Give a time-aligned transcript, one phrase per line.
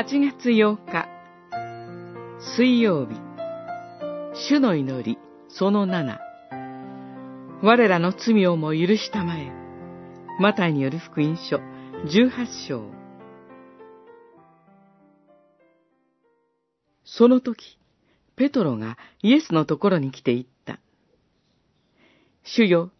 [0.00, 1.08] 8月8日、
[2.56, 3.20] 水曜日、
[4.48, 5.18] 主の祈り、
[5.50, 6.16] その7。
[7.60, 9.52] 我らの罪をも許したまえ。
[10.38, 11.58] マタイによる福音書、
[12.06, 12.30] 18
[12.66, 12.90] 章。
[17.04, 17.78] その時、
[18.36, 20.80] ペトロがイエスのところに来て言った。
[22.42, 22.90] 主よ、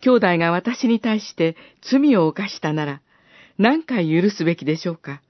[0.00, 3.00] 兄弟が私に対して罪を犯したなら、
[3.58, 5.22] 何回許すべきでしょうか？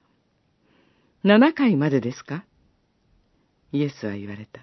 [1.23, 2.45] 七回までですか？
[3.71, 4.61] イエスは言われた。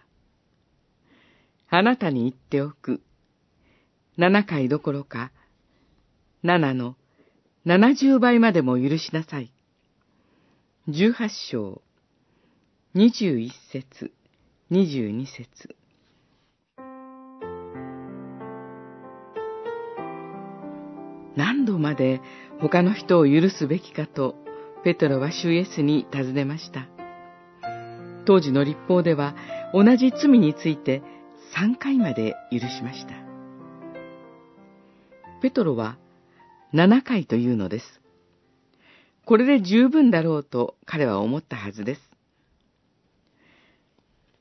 [1.68, 3.02] あなたに言っておく。
[4.16, 5.32] 七回どころか、
[6.42, 6.96] 七の
[7.64, 9.52] 七十倍までも許しなさい。
[10.88, 11.82] 十八章、
[12.94, 14.12] 二十一節、
[14.70, 15.76] 二十二節。
[21.36, 22.20] 何度まで
[22.60, 24.36] 他の人を許すべきかと
[24.84, 26.86] ペトロは主イエスに尋ねました。
[28.26, 29.34] 当時の立法では
[29.72, 31.02] 同じ罪について
[31.56, 33.14] 3回まで許しました。
[35.40, 35.96] ペトロは
[36.74, 38.02] 7回というのです。
[39.24, 42.00] これで十分だろうと彼は思ったはずです。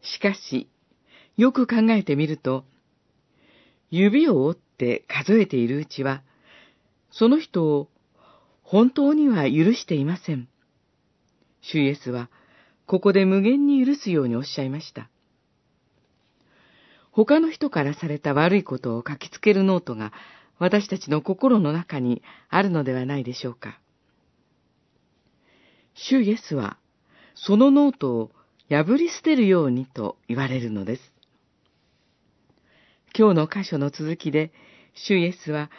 [0.01, 0.67] しかし、
[1.37, 2.65] よく考えてみると、
[3.91, 6.21] 指を折って数えているうちは、
[7.11, 7.87] その人を
[8.73, 10.47] 本当には許していません。
[11.61, 12.31] 主イエスは、
[12.87, 15.11] ここで無限に許すようにおっしゃいました。
[17.11, 20.11] 他の人からされた悪いことを書きつけるノートが
[20.57, 23.79] 私たちの心の中にあるのではないでしょうか。
[25.93, 26.79] 主イエスは、
[27.35, 28.31] そのノートを
[28.69, 31.13] 破り捨てるようにと言われるのです。
[33.15, 34.51] 今日の箇所の続きで、
[34.95, 35.69] 主イエスは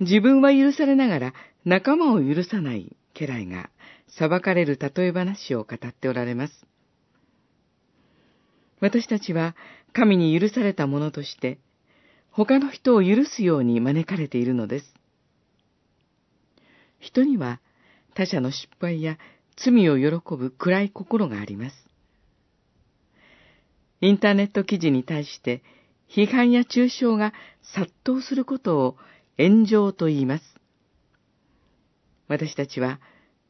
[0.00, 3.70] 自分は許されながら仲間を許さない家来が
[4.08, 6.66] 裁かれる例え話を語っておられます。
[8.80, 9.54] 私たちは
[9.92, 11.58] 神に許された者として、
[12.30, 14.94] 他の人を許すように招かれているのです。
[16.98, 17.60] 人には
[18.14, 19.18] 他者の失敗や
[19.56, 21.76] 罪を喜ぶ暗い心があります。
[24.00, 25.62] インターネット記事に対して
[26.08, 27.34] 批判や中傷が
[27.74, 28.96] 殺到することを
[29.36, 30.59] 炎上と言います。
[32.30, 33.00] 私たちは、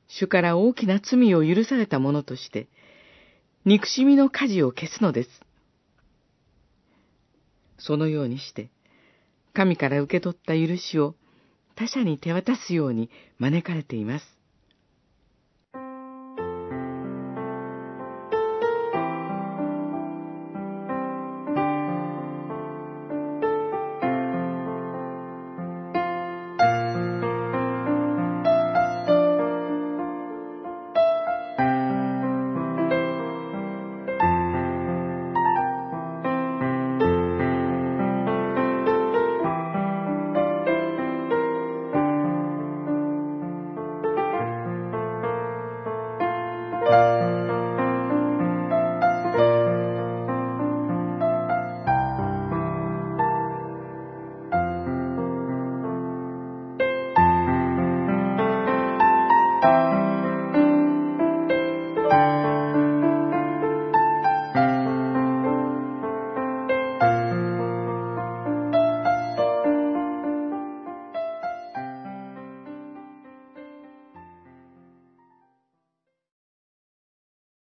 [0.09, 2.67] 主から大きな罪を許された者として、
[3.67, 5.29] 憎しみの火事を消すのです。
[7.79, 8.71] そのようにして、
[9.53, 11.15] 神から受け取った許しを
[11.75, 14.40] 他者に手渡すように招かれています。